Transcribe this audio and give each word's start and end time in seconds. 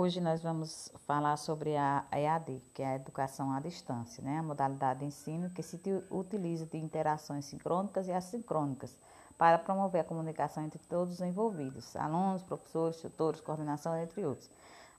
Hoje 0.00 0.20
nós 0.20 0.40
vamos 0.40 0.92
falar 1.08 1.36
sobre 1.36 1.76
a 1.76 2.04
EAD, 2.12 2.62
que 2.72 2.84
é 2.84 2.86
a 2.86 2.94
educação 2.94 3.50
à 3.50 3.58
distância, 3.58 4.22
né? 4.22 4.38
a 4.38 4.42
modalidade 4.44 5.00
de 5.00 5.06
ensino 5.06 5.50
que 5.50 5.60
se 5.60 5.76
utiliza 6.08 6.64
de 6.66 6.78
interações 6.78 7.46
sincrônicas 7.46 8.06
e 8.06 8.12
assincrônicas 8.12 8.96
para 9.36 9.58
promover 9.58 10.02
a 10.02 10.04
comunicação 10.04 10.62
entre 10.62 10.78
todos 10.84 11.14
os 11.14 11.20
envolvidos, 11.20 11.96
alunos, 11.96 12.44
professores, 12.44 13.00
tutores, 13.00 13.40
coordenação, 13.40 13.96
entre 13.96 14.24
outros. 14.24 14.48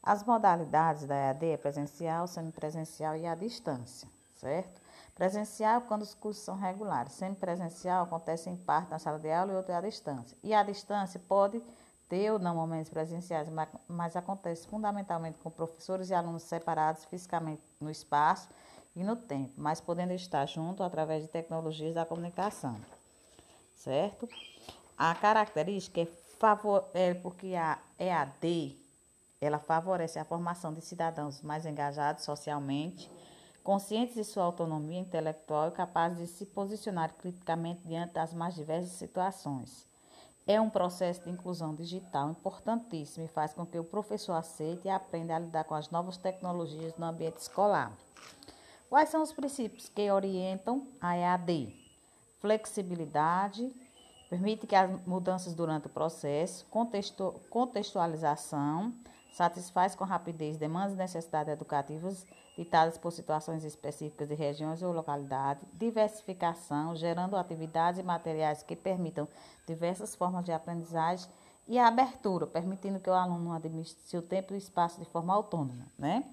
As 0.03 0.21
modalidades 0.25 1.05
da 1.05 1.15
EAD 1.15 1.45
é 1.45 1.55
presencial, 1.55 2.27
semipresencial 2.27 3.15
e 3.15 3.25
à 3.25 3.35
distância, 3.35 4.05
certo? 4.35 4.81
Presencial 5.15 5.79
quando 5.83 6.01
os 6.01 6.13
cursos 6.13 6.43
são 6.43 6.57
regulares, 6.57 7.13
semipresencial 7.13 8.03
acontece 8.03 8.49
em 8.49 8.57
parte 8.57 8.91
na 8.91 8.99
sala 8.99 9.17
de 9.17 9.31
aula 9.31 9.53
e 9.53 9.55
outra 9.55 9.77
à 9.77 9.81
distância. 9.81 10.37
E 10.43 10.53
à 10.53 10.61
distância 10.61 11.21
pode 11.25 11.63
ter 12.09 12.31
ou 12.31 12.39
não 12.39 12.55
momentos 12.55 12.89
presenciais, 12.89 13.47
mas 13.87 14.15
acontece 14.15 14.67
fundamentalmente 14.67 15.37
com 15.37 15.51
professores 15.51 16.09
e 16.09 16.13
alunos 16.13 16.43
separados 16.43 17.05
fisicamente 17.05 17.61
no 17.79 17.89
espaço 17.89 18.49
e 18.95 19.03
no 19.03 19.15
tempo, 19.15 19.53
mas 19.55 19.79
podendo 19.79 20.11
estar 20.13 20.45
junto 20.47 20.81
através 20.81 21.21
de 21.21 21.29
tecnologias 21.29 21.93
da 21.93 22.05
comunicação. 22.05 22.75
Certo? 23.75 24.27
A 24.97 25.13
característica 25.15 26.01
é, 26.01 26.05
favor, 26.39 26.89
é 26.93 27.13
porque 27.13 27.55
a 27.55 27.77
EAD 27.97 28.75
ela 29.39 29.59
favorece 29.59 30.19
a 30.19 30.25
formação 30.25 30.73
de 30.73 30.81
cidadãos 30.81 31.41
mais 31.41 31.65
engajados 31.65 32.25
socialmente, 32.25 33.09
conscientes 33.63 34.15
de 34.15 34.23
sua 34.23 34.43
autonomia 34.43 34.99
intelectual 34.99 35.69
e 35.69 35.71
capazes 35.71 36.17
de 36.17 36.27
se 36.27 36.45
posicionar 36.47 37.13
criticamente 37.13 37.87
diante 37.87 38.13
das 38.13 38.33
mais 38.33 38.55
diversas 38.55 38.91
situações 38.93 39.88
é 40.49 40.59
um 40.59 40.67
processo 40.67 41.23
de 41.23 41.29
inclusão 41.29 41.75
digital 41.75 42.31
importantíssimo 42.31 43.23
e 43.23 43.27
faz 43.27 43.53
com 43.53 43.63
que 43.67 43.77
o 43.77 43.83
professor 43.83 44.33
aceite 44.33 44.87
e 44.87 44.89
aprenda 44.89 45.35
a 45.35 45.39
lidar 45.39 45.63
com 45.63 45.75
as 45.75 45.91
novas 45.91 46.17
tecnologias 46.17 46.97
no 46.97 47.05
ambiente 47.05 47.37
escolar. 47.37 47.95
Quais 48.89 49.09
são 49.09 49.21
os 49.21 49.31
princípios 49.31 49.87
que 49.89 50.09
orientam 50.09 50.87
a 50.99 51.15
EAD? 51.15 51.71
Flexibilidade, 52.39 53.71
permite 54.27 54.65
que 54.65 54.75
as 54.75 54.89
mudanças 55.05 55.53
durante 55.53 55.85
o 55.85 55.89
processo, 55.91 56.65
contextualização, 57.51 58.91
satisfaz 59.31 59.95
com 59.95 60.03
rapidez 60.03 60.57
demandas 60.57 60.93
e 60.93 60.97
necessidades 60.97 61.53
educativas 61.53 62.25
ditadas 62.57 62.97
por 62.97 63.11
situações 63.11 63.63
específicas 63.63 64.27
de 64.27 64.35
regiões 64.35 64.83
ou 64.83 64.91
localidade, 64.91 65.61
diversificação, 65.73 66.95
gerando 66.95 67.37
atividades 67.37 67.99
e 67.99 68.03
materiais 68.03 68.63
que 68.63 68.75
permitam 68.75 69.27
diversas 69.65 70.13
formas 70.13 70.43
de 70.43 70.51
aprendizagem 70.51 71.29
e 71.67 71.77
a 71.77 71.87
abertura, 71.87 72.47
permitindo 72.47 72.99
que 72.99 73.09
o 73.09 73.13
aluno 73.13 73.53
administre 73.53 74.01
seu 74.03 74.21
tempo 74.21 74.53
e 74.53 74.57
espaço 74.57 74.99
de 74.99 75.05
forma 75.05 75.33
autônoma, 75.33 75.85
né? 75.97 76.25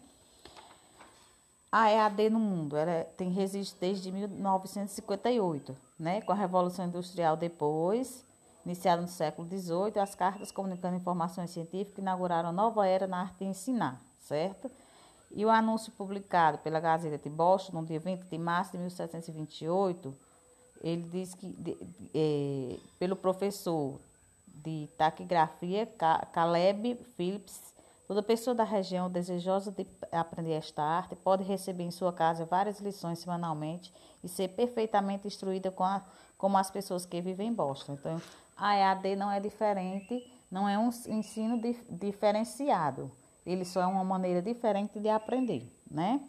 A 1.70 1.90
EAD 1.90 2.30
no 2.30 2.40
mundo, 2.40 2.76
ela 2.76 3.04
tem 3.16 3.30
resiste 3.30 3.76
desde 3.78 4.10
1958, 4.10 5.76
né? 5.98 6.22
Com 6.22 6.32
a 6.32 6.34
Revolução 6.34 6.86
Industrial 6.86 7.36
depois, 7.36 8.24
iniciada 8.66 9.00
no 9.00 9.08
século 9.08 9.48
XVIII, 9.48 10.00
as 10.00 10.14
cartas 10.14 10.50
comunicando 10.50 10.96
informações 10.96 11.50
científicas 11.50 11.98
inauguraram 11.98 12.48
a 12.48 12.52
nova 12.52 12.86
era 12.86 13.06
na 13.06 13.20
arte 13.20 13.38
de 13.38 13.44
ensinar, 13.44 14.02
certo? 14.18 14.68
E 15.30 15.44
o 15.44 15.50
anúncio 15.50 15.92
publicado 15.92 16.58
pela 16.58 16.80
Gazeta 16.80 17.16
de 17.16 17.30
Boston, 17.30 17.80
no 17.80 17.86
dia 17.86 18.00
20 18.00 18.22
de 18.24 18.38
março 18.38 18.72
de 18.72 18.78
1728, 18.78 20.14
ele 20.82 21.02
diz 21.02 21.34
que, 21.34 21.46
de, 21.46 21.74
de, 21.74 22.10
é, 22.12 22.76
pelo 22.98 23.14
professor 23.14 24.00
de 24.48 24.88
taquigrafia, 24.98 25.86
Caleb 26.32 26.96
Phillips, 27.16 27.75
toda 28.06 28.22
pessoa 28.22 28.54
da 28.54 28.64
região 28.64 29.10
desejosa 29.10 29.70
de 29.72 29.86
aprender 30.12 30.52
esta 30.52 30.82
arte 30.82 31.16
pode 31.16 31.42
receber 31.44 31.84
em 31.84 31.90
sua 31.90 32.12
casa 32.12 32.44
várias 32.44 32.80
lições 32.80 33.18
semanalmente 33.18 33.92
e 34.22 34.28
ser 34.28 34.48
perfeitamente 34.48 35.26
instruída 35.26 35.70
com 35.70 35.84
a, 35.84 36.02
como 36.38 36.56
as 36.56 36.70
pessoas 36.70 37.04
que 37.04 37.20
vivem 37.20 37.48
em 37.48 37.52
Boston. 37.52 37.94
Então, 37.94 38.20
a 38.56 38.76
EAD 38.76 39.16
não 39.16 39.30
é 39.30 39.40
diferente, 39.40 40.24
não 40.50 40.68
é 40.68 40.78
um 40.78 40.88
ensino 41.08 41.60
diferenciado. 41.90 43.10
Ele 43.44 43.64
só 43.64 43.82
é 43.82 43.86
uma 43.86 44.04
maneira 44.04 44.40
diferente 44.40 44.98
de 44.98 45.08
aprender, 45.08 45.70
né? 45.90 46.20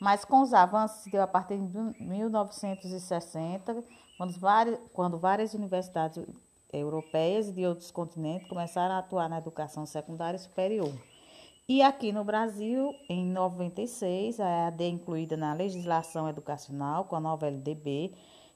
Mas 0.00 0.24
com 0.24 0.40
os 0.40 0.54
avanços 0.54 1.10
deu 1.12 1.22
a 1.22 1.26
partir 1.26 1.58
de 1.58 1.78
1960, 2.02 3.84
quando 4.16 4.38
várias, 4.38 4.78
quando 4.92 5.18
várias 5.18 5.52
universidades 5.52 6.24
europeias 6.72 7.48
e 7.48 7.52
de 7.52 7.66
outros 7.66 7.90
continentes 7.90 8.48
começaram 8.48 8.94
a 8.94 8.98
atuar 8.98 9.28
na 9.28 9.38
educação 9.38 9.84
secundária 9.84 10.38
superior. 10.38 10.92
E 11.72 11.82
aqui 11.82 12.10
no 12.10 12.24
Brasil, 12.24 12.96
em 13.08 13.24
96, 13.24 14.40
a 14.40 14.44
EAD 14.44 14.82
é 14.82 14.88
incluída 14.88 15.36
na 15.36 15.54
legislação 15.54 16.28
educacional 16.28 17.04
com 17.04 17.14
a 17.14 17.20
nova 17.20 17.46
LDB, 17.46 18.12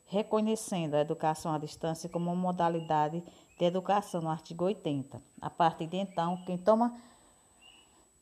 reconhecendo 0.06 0.97
a 0.97 1.00
educação 1.00 1.54
à 1.54 1.58
distância 1.58 2.08
como 2.08 2.34
modalidade 2.34 3.22
de 3.56 3.64
educação 3.64 4.20
no 4.20 4.28
artigo 4.28 4.64
80. 4.64 5.22
A 5.41 5.48
partir 5.48 5.86
de 5.86 5.97
então, 5.97 6.42
quem 6.44 6.58
toma 6.58 6.92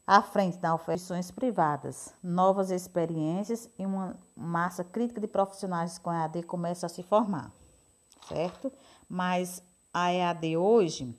à 0.06 0.20
frente 0.20 0.58
da 0.58 0.75
ofertas 0.75 1.31
privadas, 1.31 2.14
novas 2.22 2.70
experiências 2.70 3.70
e 3.78 3.86
uma 3.86 4.14
massa 4.36 4.84
crítica 4.84 5.22
de 5.22 5.26
profissionais 5.26 5.97
com 5.97 6.12
EAD 6.12 6.42
começa 6.42 6.84
a 6.84 6.91
se 6.91 7.02
formar, 7.02 7.50
certo? 8.28 8.70
Mas 9.08 9.62
a 9.91 10.12
EAD 10.12 10.58
hoje, 10.58 11.16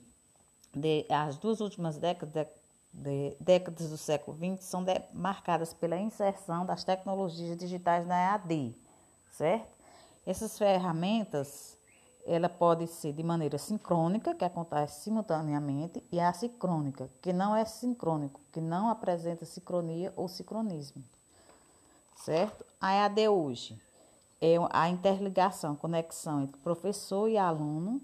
de, 0.72 1.04
as 1.10 1.36
duas 1.38 1.60
últimas 1.60 1.98
décadas, 1.98 2.46
de, 2.94 3.36
décadas 3.40 3.90
do 3.90 3.98
século 3.98 4.36
XX, 4.36 4.64
são 4.64 4.84
marcadas 5.12 5.74
pela 5.74 5.98
inserção 5.98 6.64
das 6.64 6.84
tecnologias 6.84 7.56
digitais 7.58 8.06
na 8.06 8.16
EAD, 8.16 8.74
certo? 9.32 9.74
Essas 10.24 10.56
ferramentas 10.56 11.76
ela 12.26 12.48
pode 12.48 12.86
ser 12.86 13.12
de 13.12 13.22
maneira 13.22 13.58
sincrônica, 13.58 14.34
que 14.34 14.44
acontece 14.44 15.02
simultaneamente, 15.02 16.02
e 16.10 16.18
assincrônica, 16.18 17.10
que 17.20 17.32
não 17.32 17.54
é 17.54 17.64
sincrônico, 17.66 18.40
que 18.50 18.60
não 18.60 18.88
apresenta 18.88 19.44
sincronia 19.44 20.12
ou 20.16 20.26
sincronismo. 20.26 21.04
Certo? 22.16 22.64
A 22.80 22.94
EAD 22.94 23.28
hoje 23.28 23.78
é 24.40 24.54
a 24.70 24.88
interligação, 24.88 25.76
conexão 25.76 26.42
entre 26.42 26.58
professor 26.60 27.28
e 27.28 27.36
aluno, 27.36 28.00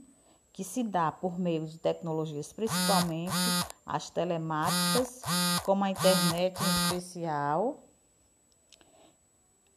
que 0.52 0.64
se 0.64 0.82
dá 0.82 1.10
por 1.12 1.38
meio 1.38 1.66
de 1.66 1.78
tecnologias, 1.78 2.52
principalmente 2.52 3.32
as 3.86 4.10
telemáticas, 4.10 5.22
como 5.64 5.84
a 5.84 5.90
internet 5.90 6.58
em 6.60 6.86
especial, 6.86 7.82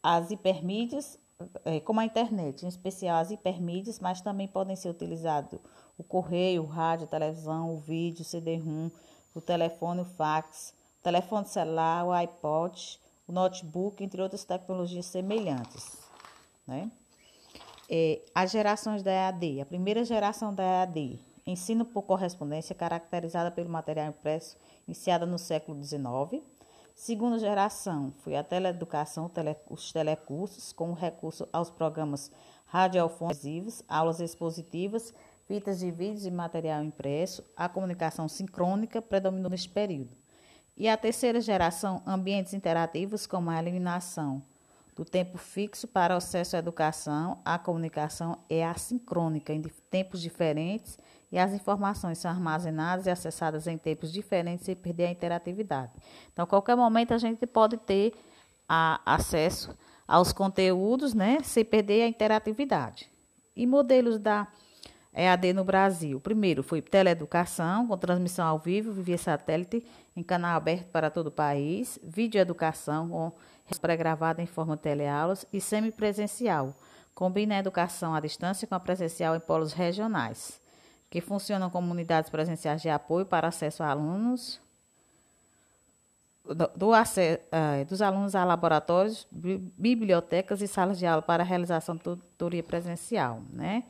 as 0.01 0.31
hipermídias 0.31 1.17
é, 1.66 1.79
como 1.79 2.00
a 2.00 2.06
internet, 2.06 2.63
em 2.63 2.67
especial 2.69 3.19
as 3.19 3.31
hipermídias, 3.31 4.00
mas 4.00 4.22
também 4.22 4.47
podem 4.47 4.75
ser 4.75 4.89
utilizados 4.89 5.59
o 5.97 6.03
correio, 6.03 6.63
o 6.63 6.66
rádio, 6.66 7.06
a 7.06 7.09
televisão, 7.09 7.73
o 7.73 7.78
vídeo, 7.78 8.22
o 8.22 8.25
CD-ROM, 8.25 8.89
o 9.33 9.41
telefone, 9.41 10.01
o 10.01 10.06
fax, 10.06 10.73
o 11.00 11.03
telefone 11.03 11.47
celular, 11.47 12.06
o 12.06 12.12
iPod, 12.12 13.00
o 13.28 13.31
notebook, 13.31 14.03
entre 14.03 14.22
outras 14.22 14.44
tecnologias 14.44 15.06
semelhantes. 15.06 15.97
Né? 16.66 16.89
É, 17.95 18.23
as 18.33 18.49
gerações 18.49 19.03
da 19.03 19.11
EAD. 19.11 19.61
A 19.61 19.67
primeira 19.67 20.03
geração 20.03 20.51
da 20.51 20.63
EAD, 20.63 21.19
ensino 21.45 21.85
por 21.85 22.01
correspondência, 22.01 22.73
caracterizada 22.73 23.51
pelo 23.51 23.69
material 23.69 24.07
impresso, 24.07 24.57
iniciada 24.87 25.27
no 25.27 25.37
século 25.37 25.79
XIX. 25.83 26.43
Segunda 26.95 27.37
geração 27.37 28.11
foi 28.23 28.35
a 28.35 28.43
teleeducação, 28.43 29.29
tele, 29.29 29.55
os 29.69 29.93
telecursos, 29.93 30.73
com 30.73 30.91
recurso 30.93 31.47
aos 31.53 31.69
programas 31.69 32.31
radiofonivos, 32.65 33.83
aulas 33.87 34.19
expositivas, 34.19 35.13
fitas 35.45 35.77
de 35.77 35.91
vídeos 35.91 36.25
e 36.25 36.31
material 36.31 36.83
impresso, 36.83 37.43
a 37.55 37.69
comunicação 37.69 38.27
sincrônica 38.27 39.03
predominou 39.03 39.51
neste 39.51 39.69
período. 39.69 40.17
E 40.75 40.89
a 40.89 40.97
terceira 40.97 41.39
geração, 41.39 42.01
ambientes 42.07 42.56
interativos, 42.56 43.27
como 43.27 43.51
a 43.51 43.59
eliminação 43.59 44.41
do 44.95 45.04
tempo 45.04 45.38
fixo 45.38 45.88
para 45.88 46.13
o 46.13 46.18
acesso 46.18 46.56
à 46.56 46.60
educação, 46.60 47.40
a 47.44 47.57
comunicação 47.57 48.38
é 48.50 48.66
assincrônica 48.66 49.51
em 49.51 49.62
tempos 49.90 50.22
diferentes 50.22 51.00
e 51.31 51.40
as 51.40 51.51
informações 51.51 52.19
são 52.19 52.30
armazenadas 52.30 53.07
e 53.07 53.10
acessadas 53.10 53.66
em 53.66 53.78
tempos 53.78 54.12
diferentes 54.12 54.66
sem 54.66 54.75
perder 54.75 55.06
a 55.06 55.12
interatividade. 55.12 55.92
Então, 56.31 56.44
a 56.44 56.48
qualquer 56.48 56.75
momento 56.75 57.13
a 57.13 57.18
gente 57.18 57.45
pode 57.48 57.78
ter 57.78 58.13
a, 58.69 59.01
acesso 59.06 59.75
aos 60.07 60.31
conteúdos, 60.31 61.13
né, 61.13 61.40
sem 61.44 61.66
perder 61.66 62.04
a 62.04 62.07
interatividade. 62.07 63.10
E 63.56 63.66
modelos 63.66 64.19
da 64.19 64.48
EAD 65.15 65.54
no 65.54 65.63
Brasil. 65.63 66.19
Primeiro 66.19 66.63
foi 66.63 66.81
teleeducação, 66.81 67.88
com 67.88 67.98
transmissão 67.98 68.48
ao 68.48 68.60
vivo, 68.60 68.92
via 68.92 69.18
satélite, 69.18 69.86
em 70.15 70.24
canal 70.24 70.56
aberto 70.56 70.88
para 70.88 71.10
todo 71.10 71.27
o 71.27 71.31
país, 71.31 72.00
videoeducação, 72.04 73.10
com 73.10 73.31
pré-gravada 73.80 74.42
em 74.42 74.45
forma 74.45 74.75
de 74.75 74.83
teleaulas 74.83 75.45
e 75.51 75.60
semipresencial. 75.60 76.75
Combina 77.15 77.56
a 77.56 77.60
educação 77.60 78.13
à 78.13 78.19
distância 78.19 78.68
com 78.68 78.75
a 78.75 78.80
presencial 78.80 79.36
em 79.36 79.39
polos 79.39 79.74
regionais 79.74 80.62
que 81.13 81.21
funcionam 81.21 81.69
como 81.69 81.92
unidades 81.92 82.27
presenciais 82.31 82.81
de 82.81 82.89
apoio 82.89 83.24
para 83.24 83.48
acesso 83.48 83.83
a 83.83 83.89
alunos 83.92 84.59
do, 86.44 86.68
do 86.75 86.89
uh, 86.89 87.86
dos 87.88 88.01
alunos 88.01 88.33
a 88.33 88.44
laboratórios, 88.44 89.27
bibliotecas 89.31 90.59
e 90.63 90.68
salas 90.68 90.98
de 90.98 91.06
aula 91.06 91.21
para 91.21 91.44
a 91.44 91.45
realização 91.45 91.95
de 91.95 92.01
tutoria 92.01 92.63
presencial, 92.63 93.44
né? 93.51 93.83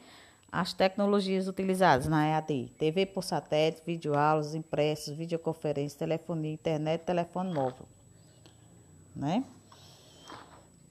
As 0.54 0.72
tecnologias 0.72 1.48
utilizadas 1.48 2.08
na 2.08 2.28
EAD: 2.28 2.72
TV 2.78 3.08
por 3.08 3.24
satélite, 3.24 3.82
videoaulas, 3.84 4.54
impressos, 4.54 5.18
videoconferência, 5.18 5.98
telefonia, 5.98 6.54
internet, 6.54 7.02
telefone 7.02 7.52
móvel. 7.52 7.88
Né? 9.16 9.44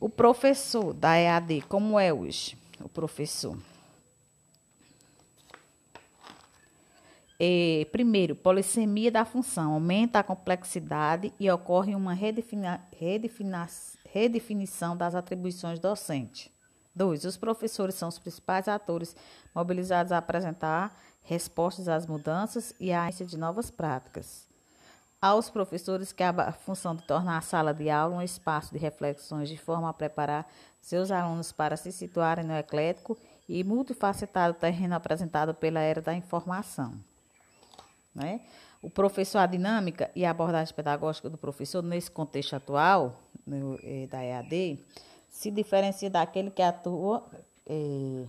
O 0.01 0.09
professor 0.09 0.93
da 0.93 1.17
EAD, 1.17 1.61
como 1.69 1.97
é 1.97 2.13
hoje 2.13 2.59
o 2.81 2.89
professor? 2.89 3.57
E, 7.39 7.87
primeiro, 7.93 8.35
polissemia 8.35 9.13
da 9.13 9.25
função 9.25 9.75
aumenta 9.75 10.19
a 10.19 10.25
complexidade 10.25 11.33
e 11.39 11.49
ocorre 11.49 11.95
uma 11.95 12.15
redefina, 12.15 12.85
redefina, 12.99 13.69
redefinição 14.13 14.97
das 14.97 15.15
atribuições 15.15 15.79
docente. 15.79 16.52
2. 16.95 17.25
Os 17.25 17.37
professores 17.37 17.95
são 17.95 18.09
os 18.09 18.19
principais 18.19 18.69
atores 18.69 19.17
mobilizados 19.55 20.13
a 20.13 20.19
apresentar 20.19 20.97
respostas 21.25 21.89
às 21.89 22.07
mudanças 22.07 22.75
e 22.81 22.93
à 22.93 23.07
ênfase 23.07 23.27
de 23.27 23.39
novas 23.39 23.71
práticas. 23.71 24.47
Aos 25.21 25.49
professores 25.49 26.13
que 26.13 26.23
a 26.23 26.53
função 26.53 26.97
de 26.97 27.03
tornar 27.05 27.39
a 27.39 27.43
sala 27.43 27.73
de 27.73 27.89
aula 27.89 28.17
um 28.17 28.23
espaço 28.23 28.73
de 28.73 28.79
reflexões 28.79 29.49
de 29.49 29.57
forma 29.57 29.89
a 29.89 29.93
preparar 29.93 30.51
seus 30.81 31.13
alunos 31.13 31.53
para 31.53 31.77
se 31.77 31.93
situarem 31.93 32.45
no 32.45 32.55
eclético 32.55 33.17
e 33.49 33.63
multifacetado 33.63 34.55
terreno 34.55 34.97
apresentado 34.97 35.55
pela 35.55 35.79
era 35.79 36.03
da 36.03 36.13
informação. 36.13 36.93
Né? 38.13 38.41
O 38.83 38.91
professor, 38.91 39.39
a 39.39 39.47
dinâmica 39.47 40.11
e 40.15 40.25
a 40.25 40.31
abordagem 40.31 40.75
pedagógica 40.75 41.31
do 41.31 41.39
professor 41.39 41.83
nesse 41.83 42.11
contexto 42.11 42.55
atual 42.55 43.17
no, 43.47 43.79
eh, 43.81 44.09
da 44.11 44.25
EAD, 44.25 44.85
se 45.33 45.51
diferencia 45.51 46.09
daquele 46.09 46.51
que 46.51 46.63
atua. 46.63 47.25
Eh, 47.67 48.25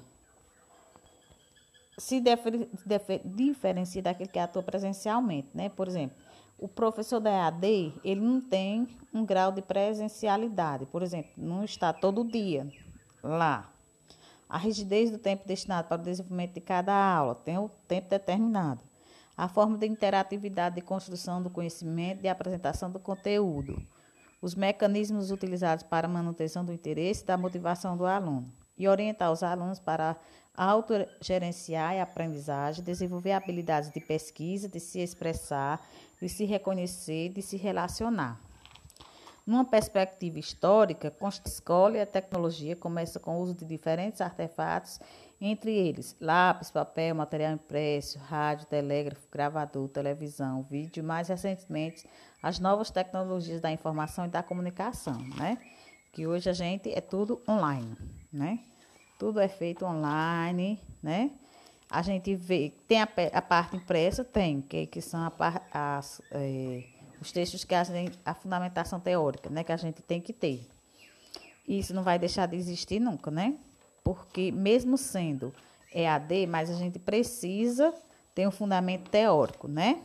se 1.98 2.20
defer, 2.20 2.68
defer, 2.84 3.22
diferencia 3.24 4.02
daquele 4.02 4.30
que 4.30 4.40
atua 4.40 4.64
presencialmente, 4.64 5.50
né? 5.54 5.70
Por 5.70 5.88
exemplo, 5.88 6.18
o 6.58 6.68
professor 6.68 7.20
da 7.20 7.30
EAD, 7.30 7.94
ele 8.04 8.22
não 8.22 8.42
tem 8.42 8.88
um 9.14 9.24
grau 9.24 9.52
de 9.52 9.62
presencialidade, 9.62 10.88
por 10.88 11.04
exemplo, 11.04 11.32
não 11.38 11.64
está 11.64 11.94
todo 11.94 12.24
dia 12.24 12.68
lá. 13.22 13.70
A 14.50 14.58
rigidez 14.58 15.12
do 15.12 15.20
tempo 15.20 15.48
destinado 15.48 15.88
para 15.88 16.02
o 16.02 16.04
desenvolvimento 16.04 16.54
de 16.54 16.62
cada 16.62 16.94
aula 16.94 17.36
tem 17.36 17.58
o 17.58 17.70
tempo 17.88 18.10
determinado 18.10 18.80
a 19.36 19.48
forma 19.48 19.78
de 19.78 19.88
interatividade 19.88 20.76
de 20.76 20.82
construção 20.82 21.42
do 21.42 21.50
conhecimento 21.50 22.24
e 22.24 22.28
apresentação 22.28 22.90
do 22.90 23.00
conteúdo, 23.00 23.82
os 24.44 24.56
mecanismos 24.56 25.32
utilizados 25.32 25.86
para 25.86 26.06
a 26.06 26.12
manutenção 26.12 26.66
do 26.66 26.74
interesse 26.74 27.24
e 27.24 27.26
da 27.26 27.38
motivação 27.38 27.96
do 27.96 28.06
aluno, 28.06 28.52
e 28.78 28.90
orientar 28.90 29.32
os 29.32 29.42
alunos 29.42 29.80
para 29.80 30.18
autogerenciar 30.54 31.94
a 31.94 32.04
aprendizagem, 32.04 32.84
desenvolver 32.84 33.32
habilidades 33.32 33.90
de 33.90 34.02
pesquisa, 34.02 34.68
de 34.68 34.82
se 34.82 35.00
expressar, 35.00 35.82
de 36.22 36.28
se 36.28 36.44
reconhecer, 36.44 37.30
de 37.30 37.42
se 37.42 37.56
relacionar. 37.56 38.38
Numa 39.48 39.64
perspectiva 39.64 40.40
histórica, 40.40 41.14
a 41.22 41.28
escola 41.48 41.98
e 41.98 42.02
a 42.02 42.06
tecnologia 42.06 42.76
começa 42.76 43.22
com 43.22 43.38
o 43.38 43.42
uso 43.42 43.54
de 43.54 43.64
diferentes 43.64 44.20
artefatos 44.20 45.00
entre 45.46 45.72
eles 45.72 46.16
lápis, 46.22 46.72
papel, 46.72 47.14
material 47.14 47.54
impresso, 47.54 48.18
rádio, 48.18 48.66
telégrafo, 48.68 49.28
gravador, 49.30 49.90
televisão, 49.90 50.64
vídeo, 50.64 51.04
mais 51.04 51.28
recentemente 51.28 52.06
as 52.42 52.60
novas 52.60 52.90
tecnologias 52.90 53.60
da 53.60 53.72
informação 53.72 54.26
e 54.26 54.30
da 54.30 54.42
comunicação, 54.42 55.18
né? 55.38 55.58
Que 56.14 56.26
hoje 56.26 56.50
a 56.50 56.54
gente 56.54 56.90
é 56.94 57.02
tudo 57.02 57.42
online, 57.48 57.98
né? 58.32 58.60
Tudo 59.20 59.40
é 59.40 59.50
feito 59.50 59.86
online, 59.86 60.82
né? 61.02 61.32
A 61.90 62.02
gente 62.02 62.34
vê, 62.36 62.72
tem 62.88 63.02
a, 63.02 63.10
a 63.34 63.42
parte 63.42 63.76
impressa, 63.76 64.24
tem, 64.24 64.62
que, 64.62 64.88
que 64.88 65.02
são 65.02 65.20
a, 65.22 65.62
as, 65.98 66.22
é, 66.32 66.84
os 67.22 67.32
textos 67.32 67.66
que 67.66 67.76
a, 67.76 67.84
a 68.26 68.34
fundamentação 68.34 69.00
teórica, 69.00 69.50
né? 69.50 69.64
Que 69.64 69.74
a 69.74 69.78
gente 69.78 70.02
tem 70.02 70.22
que 70.22 70.32
ter. 70.32 70.66
Isso 71.68 71.94
não 71.94 72.04
vai 72.04 72.18
deixar 72.18 72.46
de 72.46 72.56
existir 72.56 73.00
nunca, 73.00 73.30
né? 73.30 73.58
Porque 74.04 74.52
mesmo 74.52 74.98
sendo 74.98 75.54
EAD, 75.94 76.48
mas 76.48 76.70
a 76.70 76.74
gente 76.74 77.00
precisa 77.00 77.94
ter 78.34 78.48
um 78.48 78.52
fundamento 78.52 79.10
teórico, 79.10 79.68
né? 79.68 80.02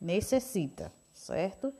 Necessita, 0.00 0.92
certo? 1.12 1.72